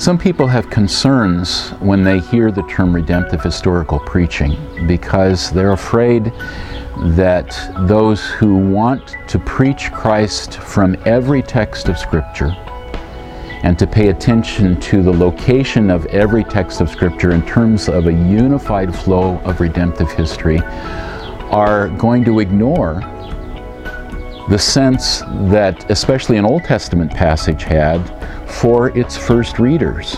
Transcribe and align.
Some 0.00 0.16
people 0.16 0.46
have 0.46 0.70
concerns 0.70 1.72
when 1.72 2.02
they 2.02 2.20
hear 2.20 2.50
the 2.50 2.62
term 2.62 2.94
redemptive 2.94 3.42
historical 3.42 3.98
preaching 3.98 4.56
because 4.86 5.50
they're 5.50 5.72
afraid 5.72 6.32
that 7.18 7.54
those 7.86 8.24
who 8.24 8.56
want 8.56 9.18
to 9.28 9.38
preach 9.38 9.92
Christ 9.92 10.54
from 10.56 10.96
every 11.04 11.42
text 11.42 11.90
of 11.90 11.98
Scripture 11.98 12.56
and 13.62 13.78
to 13.78 13.86
pay 13.86 14.08
attention 14.08 14.80
to 14.80 15.02
the 15.02 15.12
location 15.12 15.90
of 15.90 16.06
every 16.06 16.44
text 16.44 16.80
of 16.80 16.88
Scripture 16.88 17.32
in 17.32 17.44
terms 17.44 17.90
of 17.90 18.06
a 18.06 18.12
unified 18.14 18.96
flow 18.96 19.36
of 19.40 19.60
redemptive 19.60 20.10
history 20.12 20.60
are 21.50 21.88
going 21.90 22.24
to 22.24 22.40
ignore 22.40 23.02
the 24.50 24.58
sense 24.58 25.20
that 25.48 25.88
especially 25.92 26.36
an 26.36 26.44
Old 26.44 26.64
Testament 26.64 27.12
passage 27.12 27.62
had 27.62 28.00
for 28.50 28.96
its 28.98 29.16
first 29.16 29.60
readers. 29.60 30.16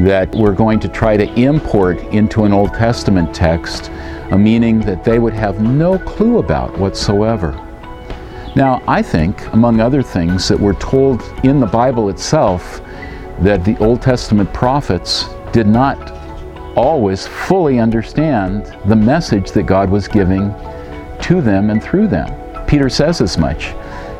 That 0.00 0.30
we're 0.34 0.52
going 0.52 0.78
to 0.80 0.88
try 0.88 1.16
to 1.16 1.26
import 1.34 1.98
into 2.12 2.44
an 2.44 2.52
Old 2.52 2.74
Testament 2.74 3.34
text 3.34 3.90
a 4.30 4.36
meaning 4.36 4.80
that 4.80 5.02
they 5.02 5.18
would 5.18 5.32
have 5.32 5.62
no 5.62 5.98
clue 5.98 6.38
about 6.38 6.78
whatsoever. 6.78 7.52
Now, 8.54 8.82
I 8.86 9.00
think, 9.00 9.50
among 9.54 9.80
other 9.80 10.02
things, 10.02 10.46
that 10.48 10.60
we're 10.60 10.78
told 10.78 11.22
in 11.42 11.58
the 11.58 11.66
Bible 11.66 12.10
itself 12.10 12.82
that 13.40 13.64
the 13.64 13.78
Old 13.78 14.02
Testament 14.02 14.52
prophets 14.52 15.30
did 15.52 15.66
not 15.66 16.12
always 16.76 17.26
fully 17.26 17.78
understand 17.78 18.76
the 18.84 18.96
message 18.96 19.52
that 19.52 19.62
God 19.62 19.88
was 19.88 20.06
giving 20.06 20.54
to 21.22 21.40
them 21.40 21.70
and 21.70 21.82
through 21.82 22.08
them. 22.08 22.47
Peter 22.68 22.90
says 22.90 23.22
as 23.22 23.38
much 23.38 23.74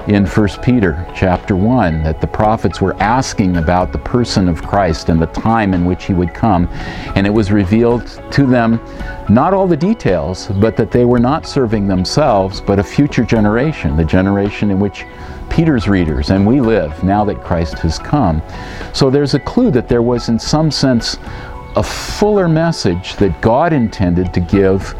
in 0.08 0.24
1 0.24 0.48
Peter 0.62 1.06
chapter 1.14 1.54
1 1.54 2.02
that 2.02 2.18
the 2.18 2.26
prophets 2.26 2.80
were 2.80 2.94
asking 2.94 3.58
about 3.58 3.92
the 3.92 3.98
person 3.98 4.48
of 4.48 4.62
Christ 4.62 5.10
and 5.10 5.20
the 5.20 5.26
time 5.26 5.74
in 5.74 5.84
which 5.84 6.06
he 6.06 6.14
would 6.14 6.32
come. 6.32 6.66
And 7.14 7.26
it 7.26 7.30
was 7.30 7.52
revealed 7.52 8.06
to 8.32 8.46
them 8.46 8.80
not 9.28 9.52
all 9.52 9.66
the 9.66 9.76
details 9.76 10.48
but 10.62 10.78
that 10.78 10.90
they 10.90 11.04
were 11.04 11.18
not 11.18 11.46
serving 11.46 11.86
themselves 11.86 12.62
but 12.62 12.78
a 12.78 12.82
future 12.82 13.22
generation 13.22 13.98
the 13.98 14.04
generation 14.04 14.70
in 14.70 14.80
which 14.80 15.04
Peter's 15.50 15.86
readers 15.86 16.30
and 16.30 16.46
we 16.46 16.62
live 16.62 17.04
now 17.04 17.26
that 17.26 17.44
Christ 17.44 17.78
has 17.80 17.98
come. 17.98 18.40
So 18.94 19.10
there's 19.10 19.34
a 19.34 19.40
clue 19.40 19.70
that 19.72 19.88
there 19.88 20.02
was 20.02 20.30
in 20.30 20.38
some 20.38 20.70
sense 20.70 21.18
a 21.76 21.82
fuller 21.82 22.48
message 22.48 23.16
that 23.16 23.42
God 23.42 23.74
intended 23.74 24.32
to 24.32 24.40
give 24.40 24.94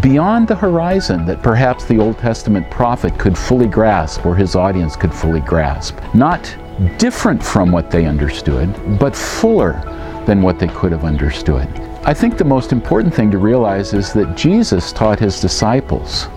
beyond 0.00 0.48
the 0.48 0.54
horizon 0.54 1.24
that 1.26 1.42
perhaps 1.42 1.84
the 1.84 1.98
Old 1.98 2.18
Testament 2.18 2.70
prophet 2.70 3.18
could 3.18 3.36
fully 3.36 3.66
grasp 3.66 4.24
or 4.26 4.34
his 4.34 4.56
audience 4.56 4.96
could 4.96 5.14
fully 5.14 5.40
grasp. 5.40 5.98
Not 6.14 6.56
different 6.98 7.42
from 7.42 7.70
what 7.70 7.90
they 7.90 8.06
understood, 8.06 8.68
but 8.98 9.14
fuller 9.14 9.80
than 10.26 10.42
what 10.42 10.58
they 10.58 10.68
could 10.68 10.92
have 10.92 11.04
understood. 11.04 11.68
I 12.04 12.14
think 12.14 12.36
the 12.36 12.44
most 12.44 12.72
important 12.72 13.14
thing 13.14 13.30
to 13.30 13.38
realize 13.38 13.94
is 13.94 14.12
that 14.12 14.36
Jesus 14.36 14.92
taught 14.92 15.18
his 15.18 15.40
disciples 15.40 16.28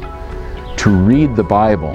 to 0.77 0.89
read 0.89 1.35
the 1.35 1.43
Bible 1.43 1.93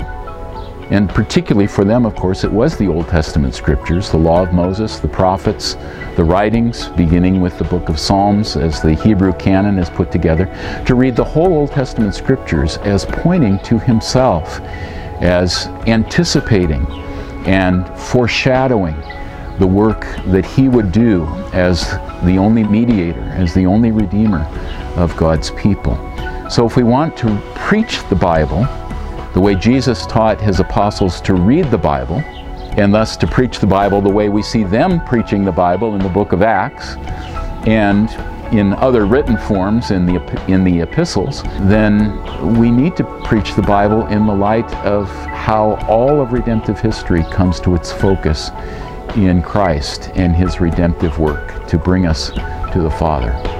and 0.91 1.09
particularly 1.09 1.67
for 1.67 1.85
them, 1.85 2.05
of 2.05 2.15
course, 2.15 2.45
it 2.45 2.53
was 2.53 2.77
the 2.77 2.89
Old 2.89 3.09
Testament 3.09 3.55
scriptures, 3.55 4.11
the 4.11 4.17
law 4.17 4.43
of 4.43 4.53
Moses, 4.53 4.99
the 4.99 5.09
prophets, 5.09 5.75
the 6.17 6.25
writings, 6.25 6.89
beginning 6.91 7.41
with 7.41 7.57
the 7.59 7.65
book 7.65 7.89
of 7.89 7.99
Psalms 7.99 8.57
as 8.57 8.83
the 8.83 8.95
Hebrew 8.95 9.33
canon 9.35 9.79
is 9.79 9.89
put 9.89 10.11
together, 10.11 10.47
to 10.87 10.95
read 10.95 11.17
the 11.17 11.25
whole 11.25 11.53
Old 11.53 11.71
Testament 11.71 12.15
scriptures 12.15 12.77
as 12.79 13.07
pointing 13.07 13.59
to 13.61 13.79
himself, 13.79 14.61
as 15.21 15.67
anticipating 15.87 16.87
and 17.47 17.89
foreshadowing 17.99 18.97
the 19.59 19.67
work 19.67 20.01
that 20.27 20.45
he 20.45 20.69
would 20.69 20.93
do 20.93 21.25
as 21.53 21.91
the 22.25 22.37
only 22.39 22.65
mediator, 22.65 23.21
as 23.21 23.55
the 23.55 23.67
only 23.67 23.91
redeemer 23.91 24.45
of 24.97 25.17
God's 25.17 25.51
people. 25.53 25.97
So 26.51 26.67
if 26.67 26.77
we 26.77 26.83
want 26.83 27.17
to 27.19 27.41
preach 27.55 28.07
the 28.09 28.17
Bible, 28.17 28.67
the 29.35 29.41
way 29.41 29.55
Jesus 29.55 30.07
taught 30.07 30.41
his 30.41 30.61
apostles 30.61 31.21
to 31.23 31.35
read 31.35 31.71
the 31.71 31.79
Bible, 31.79 32.23
and 32.77 32.93
thus 32.93 33.17
to 33.19 33.27
preach 33.27 33.59
the 33.59 33.67
Bible 33.67 34.01
the 34.01 34.11
way 34.11 34.29
we 34.29 34.43
see 34.43 34.65
them 34.65 35.05
preaching 35.05 35.45
the 35.45 35.53
Bible 35.53 35.95
in 35.95 36.03
the 36.03 36.09
book 36.09 36.33
of 36.33 36.43
Acts 36.43 36.97
and 37.67 38.11
in 38.53 38.75
other 38.75 39.07
written 39.07 39.37
forms 39.37 39.91
in 39.91 40.05
the, 40.05 40.45
in 40.47 40.63
the 40.63 40.81
epistles, 40.81 41.43
then 41.63 42.59
we 42.59 42.71
need 42.71 42.97
to 42.97 43.05
preach 43.25 43.55
the 43.55 43.63
Bible 43.63 44.07
in 44.09 44.27
the 44.27 44.35
light 44.35 44.71
of 44.85 45.09
how 45.27 45.77
all 45.89 46.21
of 46.21 46.33
redemptive 46.33 46.79
history 46.79 47.25
comes 47.25 47.61
to 47.61 47.75
its 47.75 47.91
focus 47.91 48.51
in 49.17 49.43
Christ 49.43 50.11
and 50.15 50.37
his 50.37 50.61
redemptive 50.61 51.19
work 51.19 51.67
to 51.69 51.79
bring 51.79 52.07
us 52.07 52.31
to 52.73 52.81
the 52.83 52.91
Father. 52.91 53.52